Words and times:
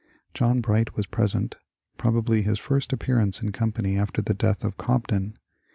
John 0.33 0.61
Bright 0.61 0.95
was 0.95 1.05
present,— 1.05 1.57
probably 1.99 2.41
his 2.41 2.57
first 2.57 2.91
appearance 2.91 3.43
in 3.43 3.51
company 3.51 3.99
after 3.99 4.23
the 4.23 4.33
death 4.33 4.63
of 4.63 4.75
Cobden. 4.75 5.37